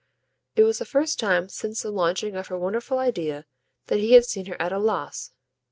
It 0.55 0.63
was 0.63 0.79
the 0.79 0.85
first 0.85 1.19
time 1.19 1.47
since 1.47 1.83
the 1.83 1.91
launching 1.91 2.35
of 2.35 2.47
her 2.47 2.57
wonderful 2.57 2.97
idea 2.97 3.45
that 3.85 3.99
he 3.99 4.13
had 4.13 4.25
seen 4.25 4.47
her 4.47 4.59
at 4.59 4.73
a 4.73 4.79
loss. 4.79 5.31